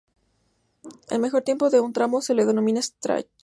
[1.11, 3.27] El mejor tiempo de un tramo se le denomina "scratch".